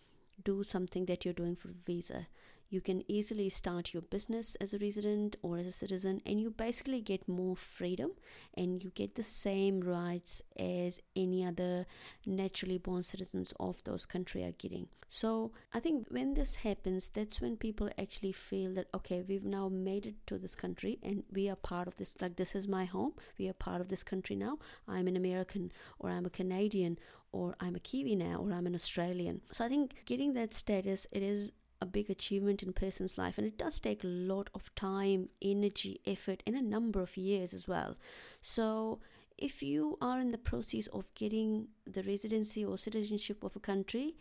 do 0.45 0.63
something 0.63 1.05
that 1.07 1.25
you're 1.25 1.35
doing 1.35 1.57
for 1.57 1.69
visa 1.85 2.27
you 2.71 2.81
can 2.81 3.03
easily 3.11 3.49
start 3.49 3.93
your 3.95 4.03
business 4.03 4.55
as 4.57 4.75
a 4.75 4.79
resident 4.79 5.37
or 5.43 5.59
as 5.59 5.67
a 5.67 5.73
citizen 5.73 6.21
and 6.27 6.41
you 6.41 6.51
basically 6.51 7.01
get 7.01 7.27
more 7.29 7.57
freedom 7.57 8.11
and 8.55 8.85
you 8.85 8.91
get 8.91 9.15
the 9.15 9.23
same 9.23 9.81
rights 9.81 10.43
as 10.59 11.01
any 11.17 11.45
other 11.45 11.87
naturally 12.27 12.79
born 12.79 13.03
citizens 13.03 13.53
of 13.59 13.83
those 13.85 14.05
country 14.05 14.45
are 14.45 14.53
getting 14.53 14.87
so 15.09 15.51
i 15.73 15.81
think 15.81 16.07
when 16.11 16.35
this 16.35 16.55
happens 16.57 17.09
that's 17.09 17.41
when 17.41 17.57
people 17.57 17.89
actually 17.99 18.33
feel 18.33 18.73
that 18.75 18.89
okay 18.95 19.25
we've 19.27 19.47
now 19.47 19.69
made 19.69 20.05
it 20.05 20.15
to 20.27 20.37
this 20.37 20.55
country 20.55 20.99
and 21.03 21.23
we 21.33 21.49
are 21.49 21.57
part 21.57 21.89
of 21.89 21.97
this 21.97 22.17
like 22.21 22.37
this 22.37 22.55
is 22.55 22.69
my 22.69 22.85
home 22.85 23.13
we 23.39 23.49
are 23.49 23.55
part 23.55 23.81
of 23.81 23.89
this 23.89 24.03
country 24.03 24.37
now 24.37 24.59
i'm 24.87 25.09
an 25.09 25.17
american 25.17 25.73
or 25.99 26.11
i'm 26.11 26.27
a 26.27 26.31
canadian 26.31 26.99
or 27.33 27.55
I'm 27.61 27.77
a 27.77 27.81
Kiwi 27.81 28.17
now, 28.17 28.39
or 28.39 28.53
I'm 28.53 28.67
an 28.67 28.75
Australian. 28.75 29.43
So 29.53 29.63
I 29.65 29.69
think 29.69 29.95
getting 30.07 30.33
that 30.33 30.55
status, 30.55 31.07
it 31.13 31.23
is 31.23 31.53
a 31.81 31.87
big 31.87 32.11
achievement 32.11 32.63
in 32.63 32.69
a 32.69 32.73
person's 32.73 33.19
life 33.19 33.39
and 33.39 33.47
it 33.47 33.57
does 33.57 33.79
take 33.79 34.03
a 34.03 34.07
lot 34.07 34.51
of 34.55 34.75
time 34.75 35.29
energy 35.41 36.01
effort 36.07 36.43
and 36.47 36.57
a 36.57 36.63
number 36.63 37.01
of 37.01 37.17
years 37.17 37.55
as 37.55 37.69
well. 37.69 37.97
So 38.43 39.01
if 39.37 39.63
you 39.63 39.97
are 40.01 40.21
in 40.21 40.33
the 40.33 40.39
process 40.39 40.89
of 40.89 41.15
getting 41.15 41.69
the 41.87 42.03
residency 42.03 42.65
or 42.65 42.77
citizenship 42.77 43.45
of 43.45 43.55
a 43.55 43.61
country 43.61 44.17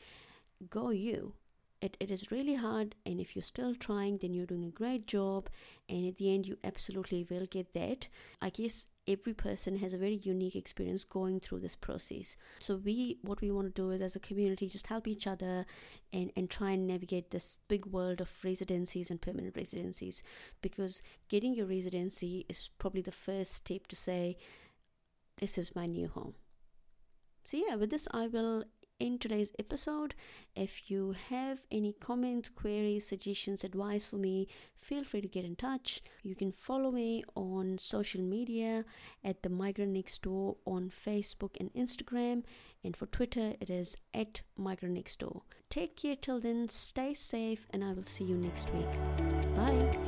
go 0.69 0.89
you 0.89 1.33
it, 1.81 1.95
it 1.99 2.09
is 2.09 2.31
really 2.31 2.55
hard 2.55 2.95
and 3.05 3.19
if 3.19 3.35
you're 3.35 3.43
still 3.43 3.75
trying 3.75 4.17
then 4.17 4.33
you're 4.33 4.45
doing 4.45 4.65
a 4.65 4.71
great 4.71 5.05
job 5.07 5.49
and 5.89 6.07
at 6.07 6.17
the 6.17 6.33
end 6.33 6.45
you 6.45 6.57
absolutely 6.63 7.25
will 7.29 7.45
get 7.45 7.73
that. 7.73 8.07
I 8.41 8.49
guess 8.49 8.87
every 9.07 9.33
person 9.33 9.77
has 9.77 9.93
a 9.93 9.97
very 9.97 10.15
unique 10.15 10.55
experience 10.55 11.03
going 11.03 11.39
through 11.39 11.59
this 11.59 11.75
process. 11.75 12.35
So 12.59 12.77
we 12.77 13.17
what 13.21 13.41
we 13.41 13.51
want 13.51 13.67
to 13.67 13.81
do 13.81 13.91
is 13.91 14.01
as 14.01 14.15
a 14.15 14.19
community 14.19 14.67
just 14.67 14.87
help 14.87 15.07
each 15.07 15.27
other 15.27 15.65
and 16.11 16.31
and 16.35 16.49
try 16.49 16.71
and 16.71 16.87
navigate 16.87 17.31
this 17.31 17.59
big 17.67 17.85
world 17.85 18.21
of 18.21 18.43
residencies 18.43 19.11
and 19.11 19.21
permanent 19.21 19.55
residencies 19.55 20.23
because 20.61 21.01
getting 21.29 21.53
your 21.53 21.67
residency 21.67 22.45
is 22.49 22.69
probably 22.79 23.01
the 23.01 23.11
first 23.11 23.53
step 23.53 23.87
to 23.87 23.95
say 23.95 24.35
this 25.37 25.57
is 25.57 25.75
my 25.75 25.85
new 25.85 26.07
home. 26.07 26.33
So 27.43 27.55
yeah 27.65 27.75
with 27.75 27.91
this 27.91 28.09
i 28.11 28.27
will 28.27 28.65
in 28.99 29.19
today's 29.19 29.51
episode. 29.59 30.15
If 30.55 30.89
you 30.89 31.15
have 31.29 31.59
any 31.71 31.93
comments, 31.93 32.49
queries, 32.49 33.07
suggestions, 33.07 33.63
advice 33.63 34.05
for 34.05 34.17
me, 34.17 34.47
feel 34.75 35.03
free 35.03 35.21
to 35.21 35.27
get 35.27 35.45
in 35.45 35.55
touch. 35.55 36.01
You 36.23 36.35
can 36.35 36.51
follow 36.51 36.91
me 36.91 37.23
on 37.35 37.77
social 37.77 38.21
media 38.21 38.85
at 39.23 39.43
the 39.43 39.49
Migrant 39.49 39.93
Next 39.93 40.21
Door 40.21 40.57
on 40.65 40.89
Facebook 40.89 41.57
and 41.59 41.73
Instagram, 41.73 42.43
and 42.83 42.95
for 42.95 43.05
Twitter 43.07 43.53
it 43.59 43.69
is 43.69 43.95
at 44.13 44.41
Migrant 44.57 44.95
Next 44.95 45.19
Door. 45.19 45.41
Take 45.69 45.95
care 45.95 46.15
till 46.15 46.39
then, 46.39 46.67
stay 46.69 47.13
safe, 47.13 47.67
and 47.71 47.83
I 47.83 47.93
will 47.93 48.03
see 48.03 48.23
you 48.23 48.37
next 48.37 48.73
week. 48.73 48.93
Bye. 49.55 50.06